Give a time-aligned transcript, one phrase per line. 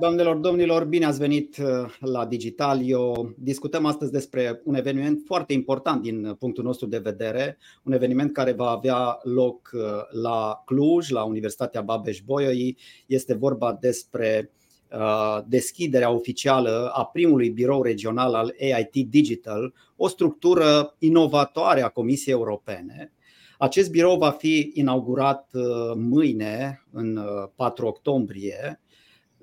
[0.00, 3.32] Doamnelor, domnilor, bine ați venit uh, la Digitalio.
[3.38, 8.52] Discutăm astăzi despre un eveniment foarte important din punctul nostru de vedere, un eveniment care
[8.52, 9.80] va avea loc uh,
[10.22, 12.76] la Cluj, la Universitatea Babeș-Bolyai.
[13.06, 14.50] Este vorba despre
[14.92, 22.34] uh, deschiderea oficială a primului birou regional al AIT Digital, o structură inovatoare a Comisiei
[22.34, 23.12] Europene.
[23.58, 25.48] Acest birou va fi inaugurat
[25.94, 27.20] mâine, în
[27.56, 28.80] 4 octombrie,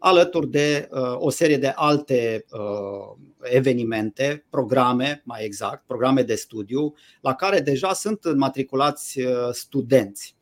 [0.04, 6.94] alături de uh, o serie de alte uh, evenimente, programe, mai exact, programe de studiu,
[7.22, 10.36] la care deja sunt înmatriculați uh, studenți.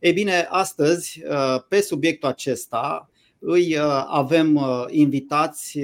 [0.00, 1.22] Ei bine, astăzi,
[1.68, 5.78] pe subiectul acesta, îi avem invitați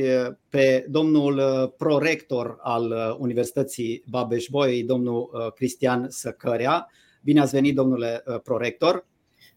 [0.48, 6.90] pe domnul prorector al Universității Babeș-Bolyai, domnul Cristian Săcărea.
[7.22, 9.06] Bine ați venit, domnule prorector!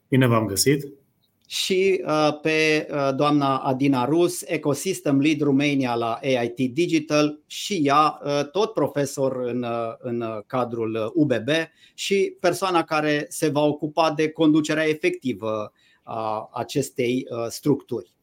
[0.08, 1.05] Bine v-am găsit!
[1.48, 8.20] Și uh, pe uh, doamna Adina Rus, Ecosystem Lead Romania la AIT Digital și ea,
[8.24, 9.66] uh, tot profesor în,
[10.00, 11.50] în cadrul UBB
[11.94, 18.16] și persoana care se va ocupa de conducerea efectivă a acestei structuri.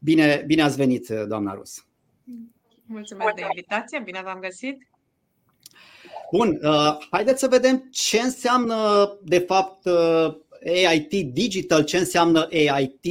[0.00, 1.86] Bine, bine ați venit, doamna Rus.
[2.86, 4.88] Mulțumesc de invitație, bine v-am găsit.
[6.32, 6.60] Bun,
[7.10, 9.88] haideți să vedem ce înseamnă de fapt
[10.66, 13.04] AIT Digital, ce înseamnă AIT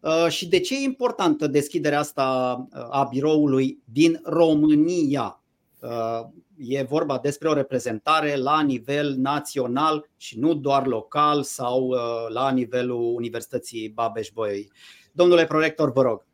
[0.00, 5.42] uh, și de ce e importantă deschiderea asta uh, a biroului din România.
[5.80, 6.20] Uh,
[6.58, 11.94] e vorba despre o reprezentare la nivel național și nu doar local sau
[12.28, 14.70] la nivelul Universității Babeș-Bolyai.
[15.12, 16.26] Domnule prorector, vă rog.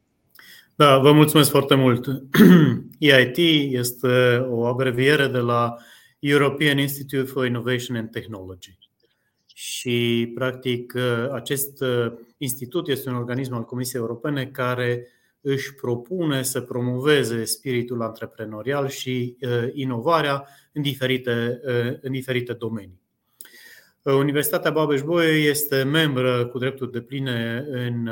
[0.75, 2.07] Da, vă mulțumesc foarte mult.
[2.99, 3.37] EIT
[3.73, 5.77] este o abreviere de la
[6.19, 8.79] European Institute for Innovation and Technology
[9.63, 10.95] și, practic,
[11.33, 15.07] acest uh, institut este un organism al Comisiei Europene care
[15.41, 23.01] își propune să promoveze spiritul antreprenorial și uh, inovarea în diferite, uh, în diferite domenii.
[24.03, 28.09] Universitatea Babeș-Bolyai este membră cu drepturi de pline în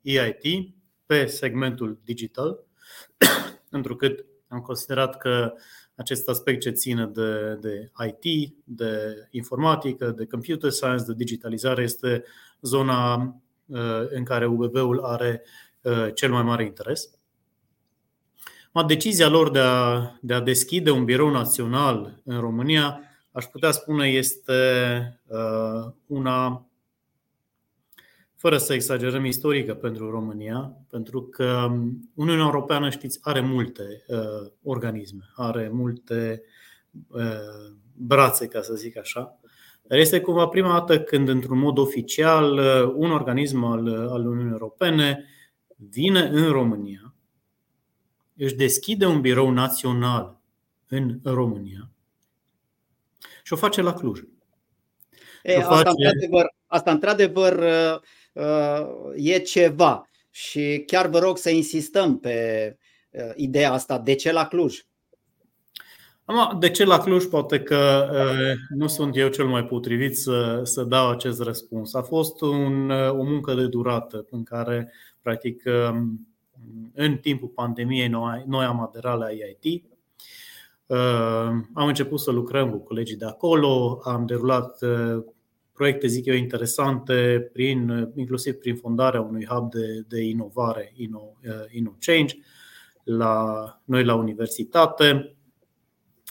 [0.00, 0.74] EIT
[1.06, 2.64] pe segmentul digital,
[3.78, 5.52] întrucât am considerat că
[5.94, 12.24] acest aspect ce ține de, de IT, de informatică, de computer science, de digitalizare este
[12.60, 13.14] zona
[13.66, 15.42] uh, în care UBB-ul are
[15.82, 17.10] uh, cel mai mare interes.
[18.86, 23.00] Decizia lor de a, de a deschide un birou național în România,
[23.32, 24.52] aș putea spune, este
[25.26, 26.69] uh, una
[28.40, 31.68] fără să exagerăm, istorică pentru România, pentru că
[32.14, 36.42] Uniunea Europeană, știți, are multe uh, organisme, are multe
[37.08, 39.38] uh, brațe, ca să zic așa.
[39.82, 44.52] Dar este cumva prima dată când, într-un mod oficial, uh, un organism al, al Uniunii
[44.52, 45.24] Europene
[45.76, 47.14] vine în România,
[48.36, 50.40] își deschide un birou național
[50.88, 51.90] în România
[53.42, 54.20] și o face la Cluj.
[55.42, 55.88] E, asta, face...
[55.88, 58.00] într-adevăr, asta, într-adevăr, uh, Uh,
[59.14, 60.10] e ceva.
[60.30, 62.76] Și chiar vă rog să insistăm pe
[63.10, 63.98] uh, ideea asta.
[63.98, 64.78] De ce la Cluj?
[66.58, 67.24] De ce la Cluj?
[67.24, 71.94] Poate că uh, nu sunt eu cel mai potrivit să, să dau acest răspuns.
[71.94, 74.92] A fost un, o muncă de durată în care,
[75.22, 76.28] practic, um,
[76.94, 79.84] în timpul pandemiei, noi, noi am aderat la IIT.
[81.74, 84.78] Am început să lucrăm cu colegii de acolo, am derulat
[85.80, 91.52] proiecte, zic eu, interesante, prin, inclusiv prin fondarea unui hub de, de inovare, Inno, uh,
[91.70, 92.36] InnoChange,
[93.04, 95.36] la noi la universitate.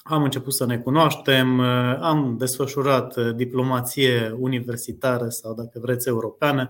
[0.04, 6.70] Am început să ne cunoaștem, uh, am desfășurat uh, diplomație universitară sau, dacă vreți, europeană,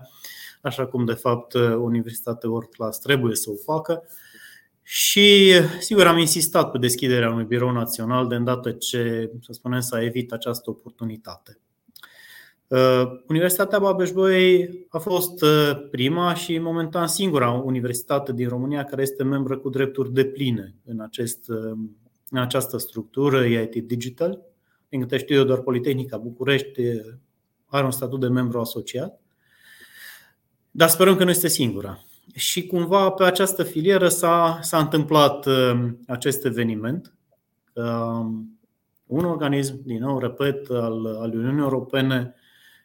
[0.62, 4.02] așa cum, de fapt, Universitatea World Class trebuie să o facă.
[4.82, 10.00] Și, sigur, am insistat pe deschiderea unui birou național de îndată ce, să spunem, să
[10.00, 11.60] evit această oportunitate.
[12.70, 19.22] Uh, Universitatea Babeș-Bolyai a fost uh, prima și momentan singura universitate din România care este
[19.22, 21.72] membră cu drepturi de pline în, acest, uh,
[22.30, 24.40] în această structură EIT Digital.
[24.88, 26.82] Din câte știu eu, doar Politehnica București
[27.66, 29.20] are un statut de membru asociat.
[30.70, 32.04] Dar sperăm că nu este singura.
[32.34, 35.46] Și cumva pe această filieră s-a, s-a întâmplat
[36.06, 37.14] acest eveniment.
[39.06, 42.34] Un organism, din nou, repet, al, al Uniunii Europene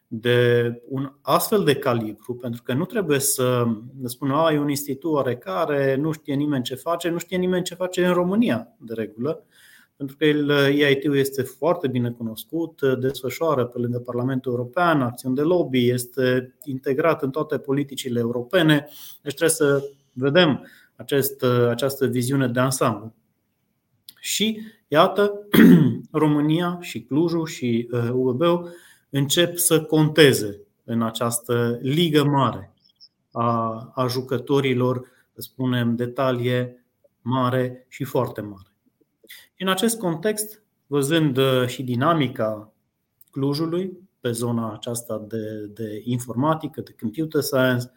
[0.08, 3.66] de un astfel de calibru, pentru că nu trebuie să
[4.02, 7.64] ne spună, a, e un institut oarecare, nu știe nimeni ce face, nu știe nimeni
[7.64, 9.44] ce face în România, de regulă,
[9.98, 15.42] pentru că el, EIT-ul este foarte bine cunoscut, desfășoară pe lângă Parlamentul European acțiuni de
[15.42, 18.88] lobby, este integrat în toate politicile europene,
[19.22, 23.14] deci trebuie să vedem acest, această viziune de ansamblu.
[24.20, 25.48] Și iată,
[26.12, 28.42] România și Clujul și UBB
[29.16, 32.74] încep să conteze în această ligă mare
[33.32, 36.86] a, a jucătorilor, să spunem, detalie
[37.22, 38.74] mare și foarte mare.
[39.58, 42.74] În acest context, văzând uh, și dinamica
[43.32, 47.92] Clujului pe zona aceasta de, de informatică, de computer science,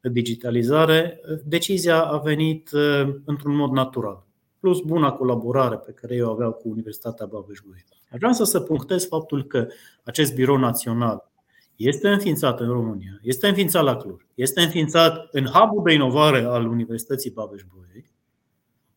[0.00, 4.26] de digitalizare, uh, decizia a venit uh, într-un mod natural.
[4.62, 7.84] Plus buna colaborare pe care eu aveau cu Universitatea Babeș-Bolyai.
[8.10, 9.66] Aș vrea să punctez faptul că
[10.02, 11.30] acest birou național
[11.76, 16.66] este înființat în România, este înființat la Cluj, este înființat în hub de inovare al
[16.66, 18.10] Universității Babeș-Bolyai,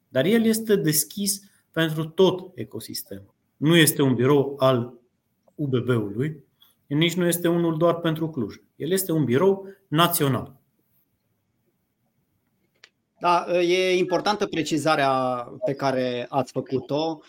[0.08, 1.42] dar el este deschis
[1.72, 3.34] pentru tot ecosistemul.
[3.58, 4.94] Nu este un birou al
[5.56, 6.44] UBB-ului,
[6.88, 8.56] nici nu este unul doar pentru Cluj.
[8.76, 10.60] El este un birou național.
[13.26, 15.12] Da, e importantă precizarea
[15.66, 17.20] pe care ați făcut-o,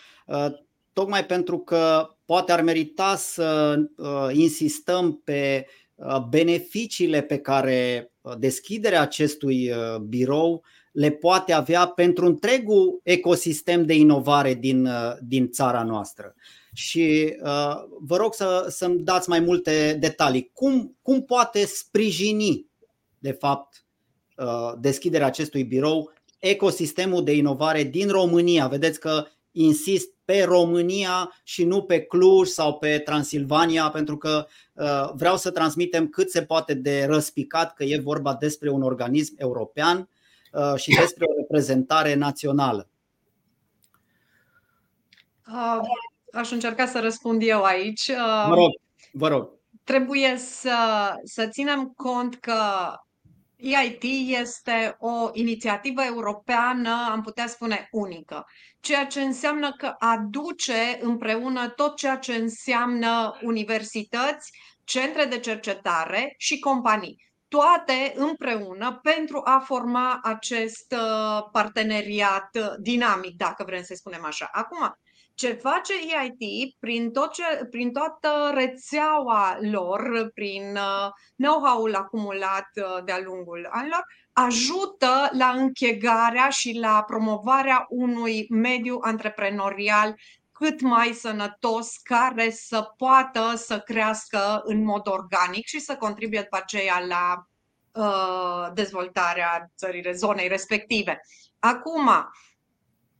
[0.93, 5.65] tocmai pentru că poate ar merita să uh, insistăm pe
[5.95, 9.71] uh, beneficiile pe care uh, deschiderea acestui
[10.07, 14.89] birou le poate avea pentru întregul ecosistem de inovare din,
[15.21, 16.35] din țara noastră.
[16.73, 20.49] Și uh, vă rog să, să-mi dați mai multe detalii.
[20.53, 22.65] Cum, cum poate sprijini,
[23.19, 23.86] de fapt, uh,
[24.79, 28.67] deschiderea acestui birou ecosistemul de inovare din România?
[28.67, 35.09] Vedeți că insist pe România și nu pe Cluj sau pe Transilvania, pentru că uh,
[35.13, 40.09] vreau să transmitem cât se poate de răspicat că e vorba despre un organism european
[40.51, 42.89] uh, și despre o reprezentare națională.
[45.47, 45.79] Uh,
[46.33, 48.11] aș încerca să răspund eu aici.
[48.47, 48.69] Vă rog,
[49.11, 49.49] vă rog.
[49.83, 50.77] Trebuie să,
[51.23, 52.61] să ținem cont că
[53.57, 54.03] EIT
[54.39, 58.45] este o inițiativă europeană, am putea spune, unică,
[58.79, 64.51] ceea ce înseamnă că aduce împreună tot ceea ce înseamnă universități,
[64.83, 67.25] centre de cercetare și companii.
[67.47, 72.49] Toate împreună pentru a forma acest uh, parteneriat
[72.79, 74.49] dinamic, dacă vrem să spunem așa.
[74.51, 74.97] Acum,
[75.37, 83.03] ce face EIT prin, tot ce, prin toată rețeaua lor, prin uh, know-how-ul acumulat uh,
[83.05, 90.15] de-a lungul anilor, ajută la închegarea și la promovarea unui mediu antreprenorial
[90.51, 96.57] cât mai sănătos, care să poată să crească în mod organic și să contribuie după
[96.57, 97.47] aceea la
[97.91, 101.21] uh, dezvoltarea țării, zonei respective.
[101.59, 102.09] Acum,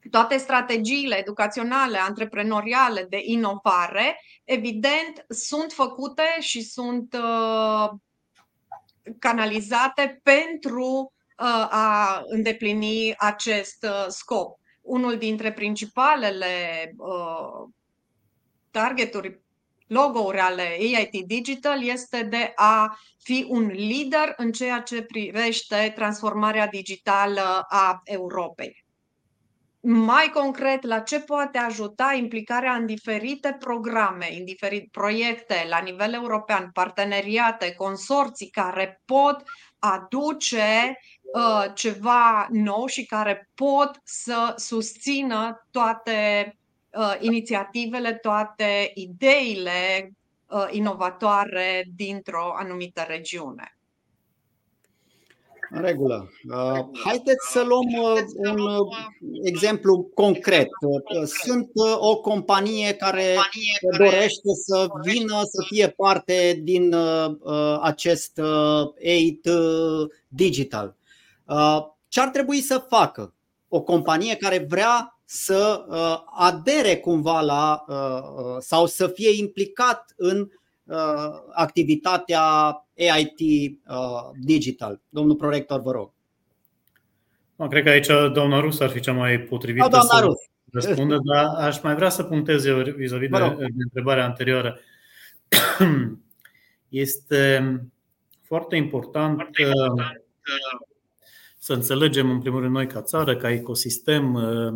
[0.09, 7.89] toate strategiile educaționale, antreprenoriale de inovare, evident, sunt făcute și sunt uh,
[9.19, 14.59] canalizate pentru uh, a îndeplini acest uh, scop.
[14.81, 16.47] Unul dintre principalele
[16.97, 17.69] uh,
[18.71, 19.41] targeturi
[19.87, 26.67] logo-uri ale EIT Digital este de a fi un lider în ceea ce privește transformarea
[26.67, 28.86] digitală a Europei
[29.79, 36.13] mai concret la ce poate ajuta implicarea în diferite programe, în diferite proiecte la nivel
[36.13, 39.43] european, parteneriate, consorții care pot
[39.79, 40.99] aduce
[41.33, 46.51] uh, ceva nou și care pot să susțină toate
[46.89, 50.11] uh, inițiativele, toate ideile
[50.45, 53.76] uh, inovatoare dintr-o anumită regiune.
[55.69, 56.31] În regulă.
[56.49, 58.87] Uh, haideți să luăm uh, un uh,
[59.43, 60.67] exemplu concret.
[61.43, 63.35] Sunt o companie care
[63.97, 66.95] dorește să vină să fie parte din
[67.81, 69.49] acest 8
[70.27, 70.95] Digital.
[72.07, 73.33] Ce ar trebui să facă
[73.67, 75.85] o companie care vrea să
[76.35, 77.85] adere cumva la
[78.59, 80.49] sau să fie implicat în
[81.53, 82.41] activitatea
[82.97, 83.39] AIT
[83.87, 85.01] uh, Digital.
[85.09, 86.11] Domnul prorector, vă rog.
[87.55, 90.37] No, cred că aici doamna Rus ar fi cea mai potrivită da, să Rus.
[90.71, 94.79] răspundă, dar aș mai vrea să punctez eu vis-a-vis de, de întrebarea anterioară.
[96.89, 97.71] Este
[98.41, 100.21] foarte important, foarte important
[101.57, 104.73] să înțelegem, în primul rând, noi ca țară, ca ecosistem, uh,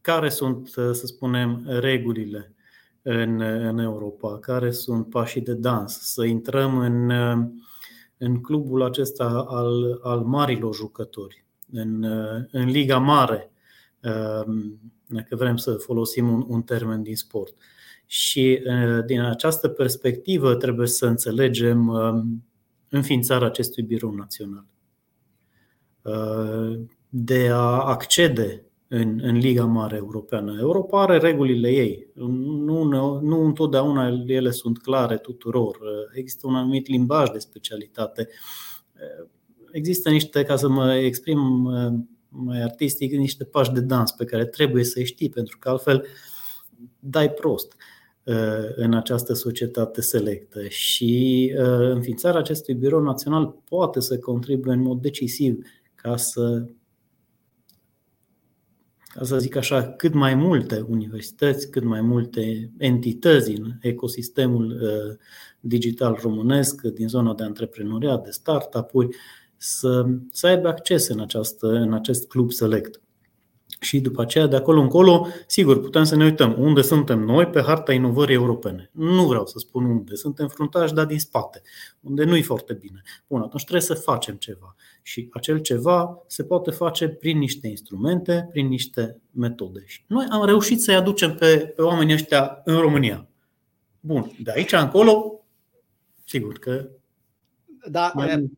[0.00, 2.54] care sunt, uh, să spunem, regulile
[3.02, 7.10] în, în Europa, care sunt pașii de dans, să intrăm în,
[8.16, 12.02] în clubul acesta al, al marilor jucători, în,
[12.50, 13.50] în Liga Mare,
[15.06, 17.54] dacă vrem să folosim un, un termen din sport.
[18.06, 18.62] Și
[19.06, 21.88] din această perspectivă trebuie să înțelegem
[22.88, 24.66] înființarea acestui birou național.
[27.08, 30.56] de a accede în, în Liga Mare Europeană.
[30.60, 32.06] Europa are regulile ei.
[32.14, 35.78] Nu, nu, nu întotdeauna ele sunt clare tuturor.
[36.14, 38.28] Există un anumit limbaj de specialitate.
[39.70, 41.38] Există niște, ca să mă exprim
[42.28, 46.06] mai artistic, niște pași de dans pe care trebuie să-i știi, pentru că altfel
[46.98, 47.76] dai prost
[48.76, 55.58] în această societate selectă și înființarea acestui birou național poate să contribuie în mod decisiv
[55.94, 56.64] ca să
[59.14, 65.16] ca să zic așa, cât mai multe universități, cât mai multe entități în ecosistemul uh,
[65.60, 69.16] digital românesc, din zona de antreprenoriat, de startup-uri,
[69.56, 73.00] să, să aibă acces în, această, în acest club select.
[73.80, 77.62] Și după aceea, de acolo încolo, sigur, putem să ne uităm unde suntem noi pe
[77.62, 78.90] harta inovării europene.
[78.92, 81.62] Nu vreau să spun unde, suntem fruntași, dar din spate,
[82.00, 83.02] unde nu e foarte bine.
[83.26, 84.74] Bun, atunci trebuie să facem ceva.
[85.02, 89.82] Și acel ceva se poate face prin niște instrumente, prin niște metode.
[89.86, 93.26] Și noi am reușit să-i aducem pe, pe oamenii ăștia în România.
[94.00, 95.44] Bun, de aici încolo,
[96.24, 96.88] sigur că.
[97.90, 98.50] Da, mai...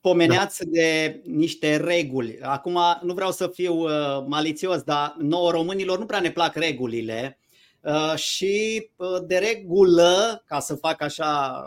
[0.00, 0.70] pomeneați da.
[0.70, 2.38] de niște reguli.
[2.42, 7.38] Acum nu vreau să fiu uh, malițios, dar nouă românilor nu prea ne plac regulile.
[7.80, 11.62] Uh, și uh, de regulă, ca să fac așa,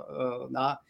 [0.49, 0.89] da, Uh,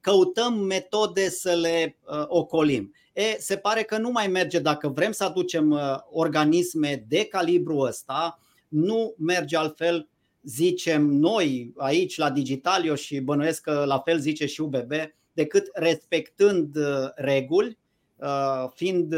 [0.00, 2.94] căutăm metode să le uh, ocolim.
[3.12, 7.78] E, se pare că nu mai merge dacă vrem să aducem uh, organisme de calibru
[7.78, 8.38] ăsta,
[8.68, 10.08] nu merge altfel,
[10.42, 14.92] zicem noi aici la Digitalio și bănuiesc că la fel zice și UBB,
[15.32, 16.76] decât respectând
[17.14, 17.78] reguli,
[18.74, 19.14] fiind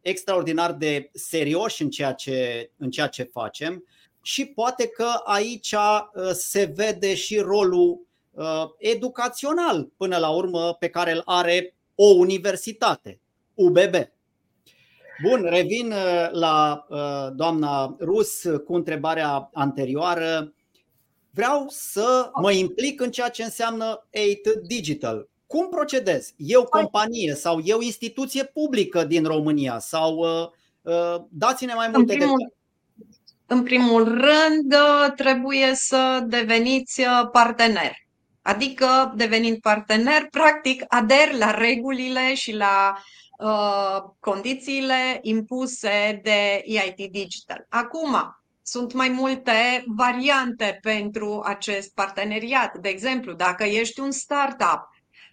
[0.00, 3.84] extraordinar de serioși în ceea ce, în ceea ce facem
[4.22, 5.74] și poate că aici
[6.32, 8.09] se vede și rolul Uh,
[8.78, 13.20] educațional până la urmă pe care îl are o universitate,
[13.54, 13.94] UBB.
[15.22, 20.54] Bun, revin uh, la uh, doamna Rus cu întrebarea anterioară.
[21.30, 24.06] Vreau să mă implic în ceea ce înseamnă
[24.44, 25.28] 8 Digital.
[25.46, 26.32] Cum procedez?
[26.36, 30.24] Eu companie sau eu instituție publică din România sau
[31.28, 32.54] dați-ne mai multe în primul, detalii.
[33.46, 34.74] În primul rând,
[35.16, 37.92] trebuie să deveniți partener.
[38.42, 42.98] Adică, devenind partener, practic ader la regulile și la
[43.38, 47.66] uh, condițiile impuse de EIT Digital.
[47.68, 52.76] Acum, sunt mai multe variante pentru acest parteneriat.
[52.76, 54.88] De exemplu, dacă ești un startup,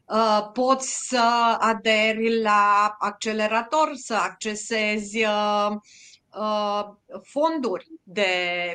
[0.05, 5.77] uh, poți să aderi la accelerator, să accesezi uh, Uh,
[7.24, 8.27] fonduri de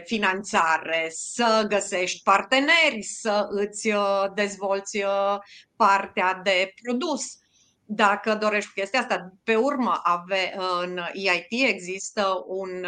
[0.07, 5.39] finanțare, să găsești parteneri, să îți uh, dezvolți uh,
[5.77, 7.23] partea de produs.
[7.85, 12.87] Dacă dorești chestia asta, pe urmă ave, în EIT există un,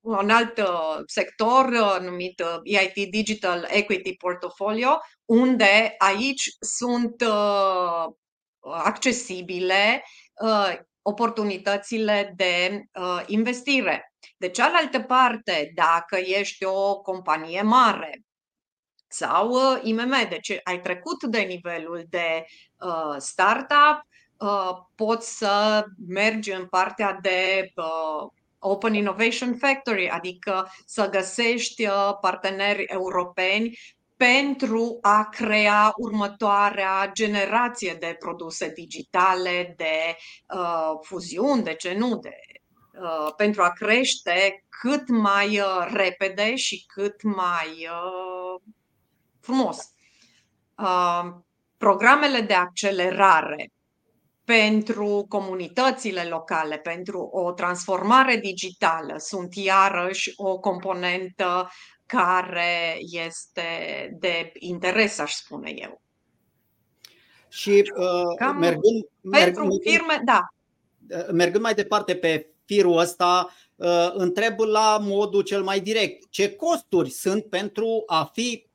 [0.00, 0.60] un alt
[1.06, 7.22] sector numit EIT Digital Equity Portfolio, unde aici sunt
[8.60, 10.04] accesibile
[11.10, 14.12] oportunitățile de uh, investire.
[14.36, 18.22] De cealaltă parte, dacă ești o companie mare
[19.08, 22.44] sau uh, IMM, deci ai trecut de nivelul de
[22.78, 24.02] uh, startup,
[24.36, 32.12] uh, poți să mergi în partea de uh, Open Innovation Factory, adică să găsești uh,
[32.20, 33.78] parteneri europeni
[34.20, 40.16] pentru a crea următoarea generație de produse digitale, de
[40.54, 42.36] uh, fuziuni, de ce nu, de,
[43.02, 48.60] uh, pentru a crește cât mai uh, repede și cât mai uh,
[49.40, 49.78] frumos.
[50.78, 51.24] Uh,
[51.76, 53.72] programele de accelerare
[54.44, 61.70] pentru comunitățile locale, pentru o transformare digitală, sunt iarăși o componentă
[62.10, 63.68] care este
[64.18, 66.02] de interes, aș spune eu.
[67.48, 70.40] Și uh, Cam mergând, pentru mergând, firme, da.
[71.10, 76.30] Uh, mergând mai departe pe firul ăsta, uh, întreb la modul cel mai direct.
[76.30, 78.66] Ce costuri sunt pentru a fi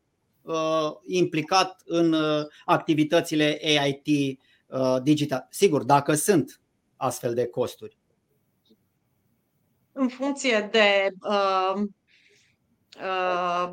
[0.42, 5.48] uh, implicat în uh, activitățile AIT uh, digital?
[5.50, 6.62] Sigur, dacă sunt
[6.96, 7.98] astfel de costuri.
[9.92, 11.84] În funcție de uh, Uh,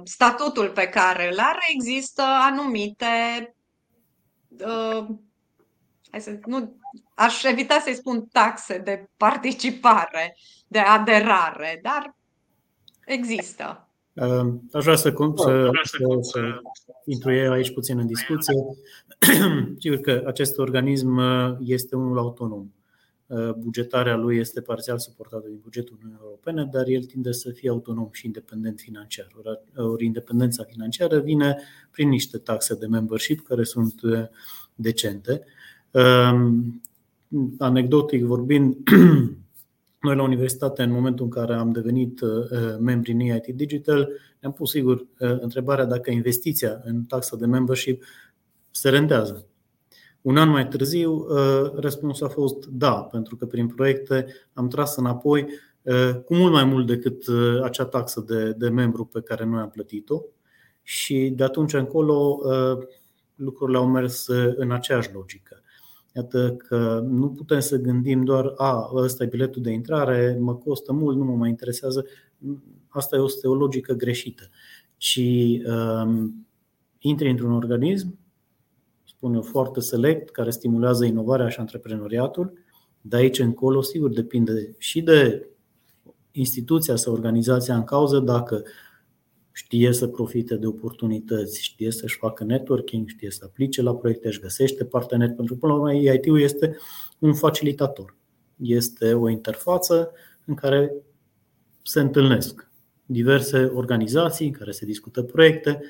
[0.04, 3.06] statutul pe care îl are, există anumite.
[4.48, 5.06] Uh,
[6.18, 6.76] să, nu,
[7.14, 10.36] aș evita să-i spun taxe de participare,
[10.66, 12.16] de aderare, dar
[13.04, 13.86] există.
[14.72, 16.40] Aș vrea să, să, să, să
[17.04, 18.54] intru aici puțin în discuție.
[19.78, 21.20] Sigur că acest organism
[21.60, 22.66] este unul autonom.
[23.58, 28.08] Bugetarea lui este parțial suportată din bugetul Uniunii Europene, dar el tinde să fie autonom
[28.12, 29.28] și independent financiar.
[29.76, 31.58] Ori independența financiară vine
[31.90, 33.94] prin niște taxe de membership care sunt
[34.74, 35.44] decente.
[37.58, 38.76] Anecdotic vorbind,
[40.06, 42.20] noi la universitate, în momentul în care am devenit
[42.80, 44.08] membri în EIT Digital,
[44.40, 48.04] ne-am pus sigur întrebarea dacă investiția în taxa de membership
[48.70, 49.46] se rendează.
[50.22, 51.26] Un an mai târziu,
[51.74, 55.46] răspunsul a fost da, pentru că prin proiecte am tras înapoi
[56.24, 57.24] cu mult mai mult decât
[57.62, 60.22] acea taxă de, de membru pe care noi am plătit-o
[60.82, 62.40] și de atunci încolo
[63.34, 64.26] lucrurile au mers
[64.56, 65.62] în aceeași logică.
[66.14, 70.92] Iată că nu putem să gândim doar, a, ăsta e biletul de intrare, mă costă
[70.92, 72.06] mult, nu mă mai interesează.
[72.88, 74.42] Asta este o logică greșită.
[74.96, 75.20] Ci
[75.66, 76.46] um,
[76.98, 78.18] intri într-un organism,
[79.22, 82.52] spun eu, foarte select, care stimulează inovarea și antreprenoriatul.
[83.00, 85.48] De aici încolo, sigur, depinde și de
[86.30, 88.62] instituția sau organizația în cauză dacă
[89.52, 94.40] știe să profite de oportunități, știe să-și facă networking, știe să aplice la proiecte, își
[94.40, 96.76] găsește parteneri, pentru că până la urmă EIT-ul este
[97.18, 98.16] un facilitator.
[98.56, 100.10] Este o interfață
[100.44, 100.94] în care
[101.82, 102.70] se întâlnesc
[103.06, 105.80] diverse organizații în care se discută proiecte,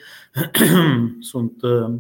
[1.21, 1.95] sunt uh,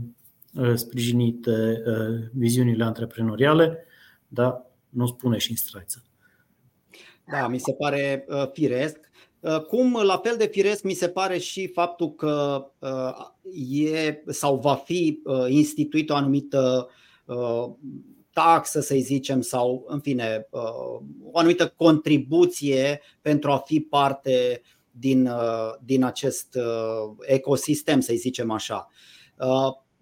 [0.74, 3.84] sprijinite uh, viziunile antreprenoriale,
[4.28, 6.04] dar nu spune și în straiță.
[7.30, 11.38] Da, mi se pare uh, firesc Uh, cum la fel de firesc mi se pare
[11.38, 13.26] și faptul că uh,
[13.70, 16.88] e sau va fi uh, instituit o anumită
[18.32, 20.46] taxă, să zicem, sau în fine,
[21.22, 25.30] o anumită contribuție pentru a fi parte din,
[25.84, 26.58] din acest
[27.20, 28.88] ecosistem, să zicem așa.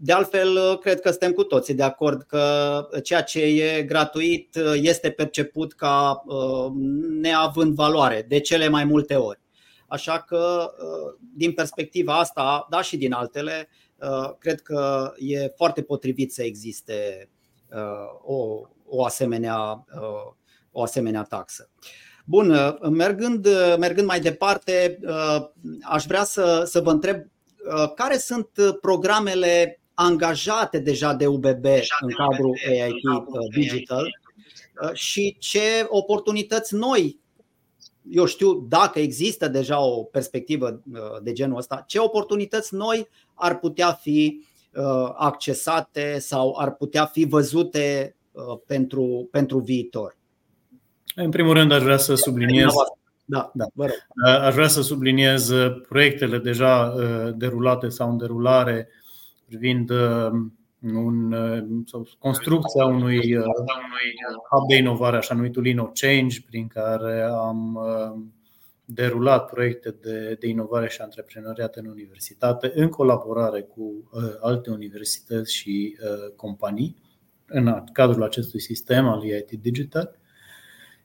[0.03, 5.11] De altfel, cred că suntem cu toții de acord că ceea ce e gratuit este
[5.11, 6.25] perceput ca
[7.21, 9.41] neavând valoare de cele mai multe ori.
[9.87, 10.71] Așa că,
[11.35, 13.69] din perspectiva asta, da și din altele,
[14.39, 17.29] cred că e foarte potrivit să existe
[18.23, 19.85] o, o, asemenea,
[20.73, 21.71] o asemenea taxă.
[22.25, 24.99] Bun, mergând, mergând mai departe,
[25.83, 27.17] aș vrea să, să vă întreb
[27.95, 28.49] care sunt
[28.81, 31.65] programele angajate deja de UBB
[32.01, 34.05] în cadrul AIT uh, Digital
[34.83, 37.19] uh, și ce oportunități noi,
[38.11, 43.59] eu știu dacă există deja o perspectivă uh, de genul ăsta, ce oportunități noi ar
[43.59, 44.49] putea fi
[45.17, 48.17] accesate sau ar putea fi văzute
[48.67, 50.17] pentru, pentru viitor.
[51.15, 52.73] În primul rând aș vrea să subliniez
[53.25, 53.67] da, da.
[54.47, 55.53] Aș vrea să subliniez
[55.89, 56.95] proiectele deja
[57.37, 58.89] derulate sau în derulare
[59.51, 60.31] privind uh,
[60.81, 63.45] un, uh, sau construcția unui uh,
[64.51, 67.79] hub de inovare, așa numitul InnoChange, prin care am
[68.85, 74.11] derulat proiecte de, de inovare și antreprenoriat în universitate, în colaborare cu
[74.41, 75.97] alte universități și
[76.37, 76.97] companii,
[77.47, 80.19] în cadrul acestui sistem al EIT Digital.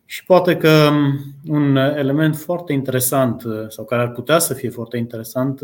[0.05, 4.97] Și poate că um, un element foarte interesant, sau care ar putea să fie foarte
[4.97, 5.61] interesant,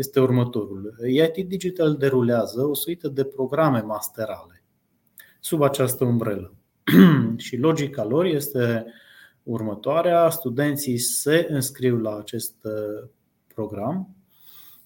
[0.00, 0.94] este următorul.
[1.02, 4.60] EIT Digital derulează o suită de programe masterale
[5.40, 6.54] sub această umbrelă.
[7.36, 8.86] și logica lor este
[9.42, 10.30] următoarea.
[10.30, 13.08] Studenții se înscriu la acest uh,
[13.54, 14.14] program,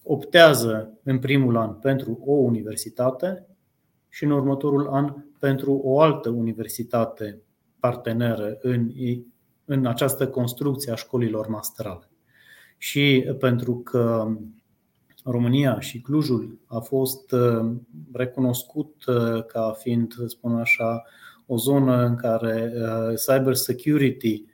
[0.02, 3.46] optează în primul an pentru o universitate
[4.08, 7.42] și în următorul an pentru o altă universitate
[7.80, 8.90] parteneră în,
[9.64, 12.10] în această construcție a școlilor masterale.
[12.78, 14.36] Și pentru că
[15.24, 17.72] România și Clujul a fost uh,
[18.12, 21.04] recunoscut uh, ca fiind, să spun așa,
[21.46, 24.44] o zonă în care uh, cyber security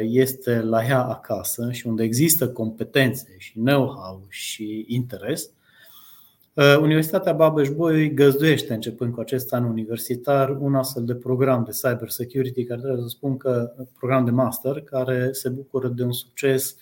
[0.00, 5.50] este la ea acasă și unde există competențe și know-how și interes,
[6.80, 12.64] Universitatea Babeș-Bolyai găzduiește, începând cu acest an universitar, un astfel de program de cyber security,
[12.64, 16.76] care trebuie să spun că program de master, care se bucură de un succes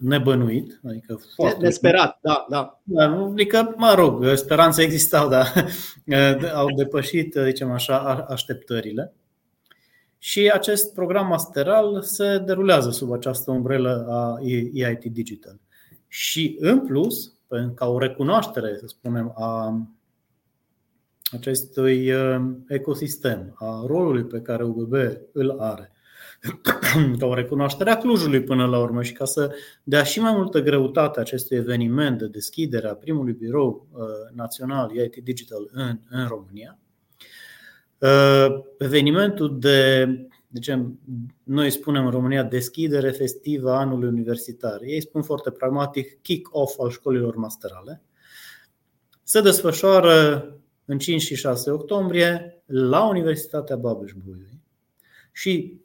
[0.00, 2.80] nebănuit, adică foarte Nesperat, da, da.
[2.84, 3.04] da.
[3.04, 5.66] Adică, mă rog, speranțe existau, dar
[6.54, 9.12] au depășit, zicem așa, așteptările.
[10.18, 15.60] Și acest program masteral se derulează sub această umbrelă a EIT Digital.
[16.08, 17.32] Și în plus,
[17.74, 19.86] ca o recunoaștere, să spunem, a
[21.32, 22.12] acestui
[22.68, 24.92] ecosistem, a rolului pe care UBB
[25.32, 25.92] îl are
[27.18, 30.60] ca o recunoaștere a Clujului până la urmă și ca să dea și mai multă
[30.60, 34.00] greutate acestui eveniment de deschidere a primului birou uh,
[34.34, 36.78] național IT Digital în, în România.
[37.98, 40.06] Uh, evenimentul de,
[40.46, 40.88] de
[41.42, 44.80] noi spunem în România deschidere festivă a anului universitar.
[44.82, 48.02] Ei spun foarte pragmatic kick-off al școlilor masterale.
[49.22, 50.46] Se desfășoară
[50.84, 54.60] în 5 și 6 octombrie la Universitatea Babeș-Bolyai
[55.32, 55.80] și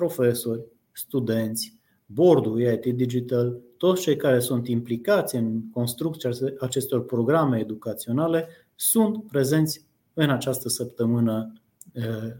[0.00, 8.48] profesori, studenți, bordul EIT Digital, toți cei care sunt implicați în construcția acestor programe educaționale
[8.74, 11.52] sunt prezenți în această săptămână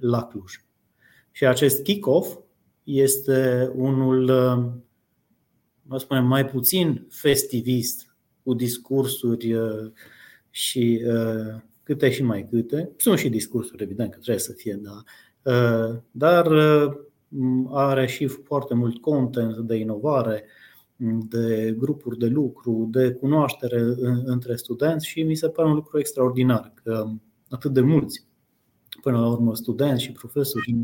[0.01, 0.53] la Cluj.
[1.31, 2.39] Și acest kick-off
[2.85, 4.25] este unul,
[5.83, 9.57] mă spunem, mai puțin festivist, cu discursuri
[10.51, 11.03] și
[11.83, 12.91] câte și mai câte.
[12.97, 15.03] Sunt și discursuri, evident că trebuie să fie, da.
[16.11, 16.49] Dar
[17.71, 20.45] are și foarte mult content de inovare,
[21.29, 23.81] de grupuri de lucru, de cunoaștere
[24.25, 27.11] între studenți și mi se pare un lucru extraordinar că
[27.49, 28.27] atât de mulți,
[29.03, 30.77] până la urmă studenți și profesori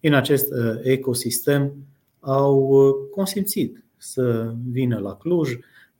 [0.00, 1.74] în acest ecosistem
[2.20, 5.52] au consimțit să vină la Cluj,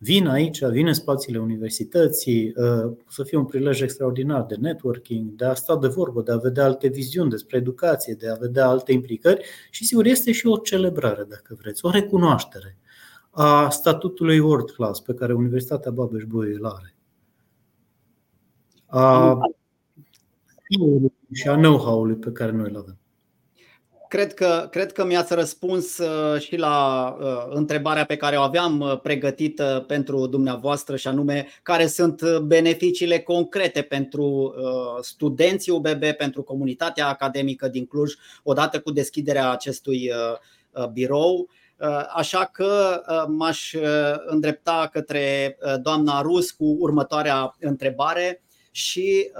[0.05, 5.45] vin aici, vin în spațiile universității, uh, să fie un prilej extraordinar de networking, de
[5.45, 8.93] a sta de vorbă, de a vedea alte viziuni despre educație, de a vedea alte
[8.93, 12.77] implicări și sigur este și o celebrare, dacă vreți, o recunoaștere
[13.31, 16.95] a statutului world class pe care Universitatea Babeș-Bolyai îl are.
[18.87, 19.39] A
[21.33, 22.99] și a know-how-ului pe care noi îl avem.
[24.15, 28.81] Cred că, cred că mi-ați răspuns uh, și la uh, întrebarea pe care o aveam
[28.81, 34.55] uh, pregătită pentru dumneavoastră și anume care sunt beneficiile concrete pentru
[35.01, 40.11] studenții UBB, pentru comunitatea academică din Cluj, odată cu deschiderea acestui
[40.93, 41.49] birou.
[42.15, 43.75] Așa că m-aș
[44.27, 49.31] îndrepta către doamna Rus cu următoarea întrebare și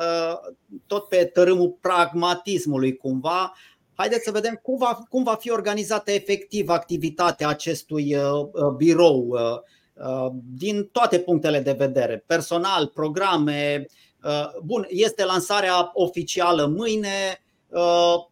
[0.87, 3.53] tot pe tărâmul pragmatismului cumva,
[3.97, 9.29] Haideți să vedem cum va, cum va fi organizată efectiv activitatea acestui uh, uh, birou
[9.29, 13.87] uh, din toate punctele de vedere, personal, programe.
[14.63, 17.43] Bun, este lansarea oficială mâine,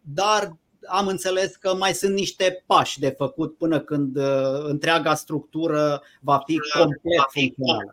[0.01, 4.17] dar am înțeles că mai sunt niște pași de făcut până când
[4.63, 7.91] întreaga structură va fi complet funcțională.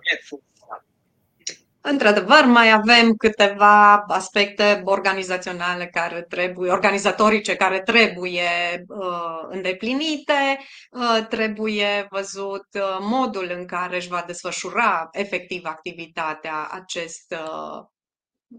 [1.82, 10.58] Într-adevăr, mai avem câteva aspecte organizaționale care trebuie, organizatorice care trebuie uh, îndeplinite,
[10.90, 17.82] uh, trebuie văzut uh, modul în care își va desfășura efectiv activitatea acest uh,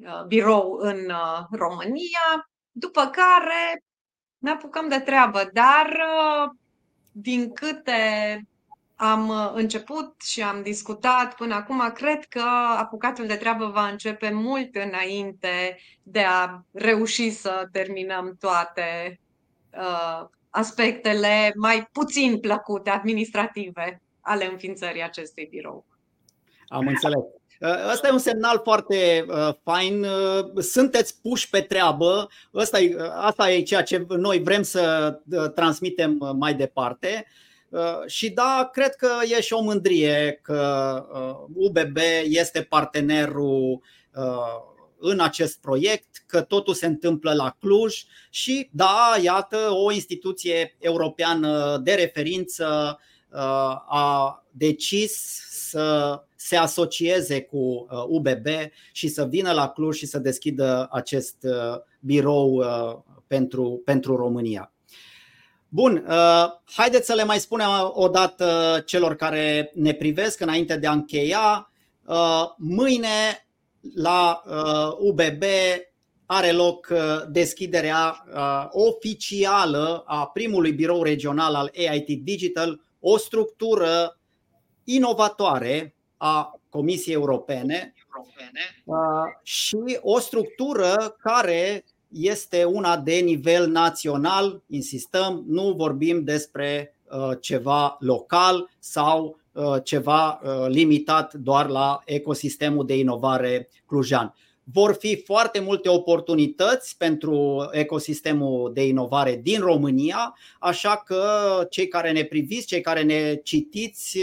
[0.06, 3.84] uh birou în uh, România, după care
[4.38, 6.50] ne apucăm de treabă, dar uh,
[7.12, 8.42] din câte
[9.04, 12.44] am uh, început și am discutat până acum, cred că
[12.78, 19.20] apucatul de treabă va începe mult înainte de a reuși să terminăm toate
[19.78, 25.86] uh, aspectele mai puțin plăcute administrative ale înființării acestui birou.
[26.68, 27.20] Am înțeles.
[27.62, 30.04] Asta uh, e un semnal foarte uh, fain.
[30.04, 32.30] Uh, sunteți puși pe treabă.
[32.54, 37.26] Asta e, asta e ceea ce noi vrem să uh, transmitem mai departe.
[37.26, 37.50] Uh, Uh,
[38.06, 41.06] și da, cred că e și o mândrie că
[41.54, 43.82] UBB uh, este partenerul
[44.16, 50.76] uh, în acest proiect, că totul se întâmplă la Cluj și da, iată, o instituție
[50.80, 53.00] europeană de referință
[53.88, 58.48] a decis să se asocieze cu UBB
[58.92, 61.46] și să vină la Cluj și să deschidă acest
[62.00, 62.64] birou
[63.28, 64.72] pentru, pentru România.
[65.74, 70.88] Bun, uh, haideți să le mai spunem o dată celor care ne privesc înainte de
[70.88, 71.72] a încheia.
[72.06, 73.48] Uh, mâine
[73.96, 74.42] la
[75.00, 75.78] UBB uh,
[76.26, 76.94] are loc
[77.30, 78.26] deschiderea
[78.70, 84.20] oficială a primului birou regional al AIT Digital, o structură
[84.84, 87.94] inovatoare a Comisiei Europene
[89.44, 97.98] și o structură care este una de nivel național, insistăm, nu vorbim despre uh, ceva
[98.00, 104.34] local sau uh, ceva uh, limitat doar la ecosistemul de inovare clujan.
[104.64, 111.24] Vor fi foarte multe oportunități pentru ecosistemul de inovare din România, așa că
[111.70, 114.20] cei care ne priviți, cei care ne citiți,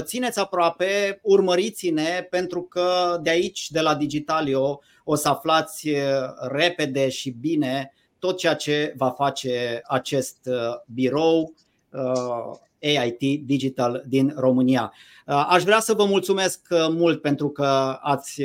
[0.00, 5.90] țineți aproape, urmăriți-ne pentru că de aici, de la Digitalio, o să aflați
[6.40, 10.48] repede și bine tot ceea ce va face acest
[10.94, 11.54] birou
[12.82, 14.92] AIT Digital din România.
[15.26, 18.42] Aș vrea să vă mulțumesc mult pentru că ați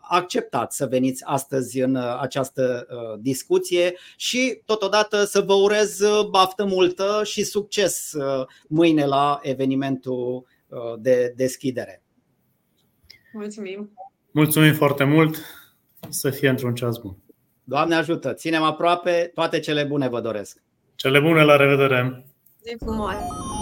[0.00, 2.86] acceptat să veniți astăzi în această
[3.20, 8.12] discuție și totodată să vă urez baftă multă și succes
[8.68, 10.46] mâine la evenimentul
[10.98, 12.02] de deschidere.
[13.32, 13.92] Mulțumim!
[14.30, 15.36] Mulțumim foarte mult!
[16.08, 17.16] Să fie într-un ceas bun!
[17.64, 18.32] Doamne ajută!
[18.32, 20.62] Ținem aproape, toate cele bune vă doresc!
[20.94, 22.26] Cele bune, la revedere!
[22.62, 23.53] Zi frumoasă!